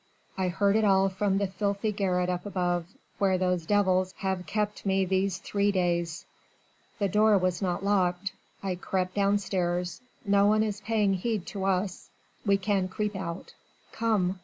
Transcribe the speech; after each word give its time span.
I 0.35 0.47
heard 0.47 0.75
it 0.75 0.83
all 0.83 1.09
from 1.09 1.37
the 1.37 1.45
filthy 1.45 1.91
garret 1.91 2.27
up 2.27 2.43
above, 2.47 2.87
where 3.19 3.37
those 3.37 3.67
devils 3.67 4.13
have 4.17 4.47
kept 4.47 4.83
me 4.83 5.05
these 5.05 5.37
three 5.37 5.71
days. 5.71 6.25
The 6.97 7.07
door 7.07 7.37
was 7.37 7.61
not 7.61 7.85
locked.... 7.85 8.31
I 8.63 8.73
crept 8.73 9.13
downstairs.... 9.13 10.01
No 10.25 10.47
one 10.47 10.63
is 10.63 10.81
paying 10.81 11.13
heed 11.13 11.45
to 11.53 11.65
us.... 11.65 12.09
We 12.43 12.57
can 12.57 12.87
creep 12.87 13.15
out. 13.15 13.53
Come." 13.91 14.39